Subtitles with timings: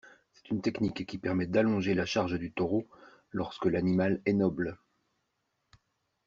[0.33, 2.87] C'est une technique qui permet d'allonger la charge du taureau
[3.29, 4.79] lorsque l'animal est noble.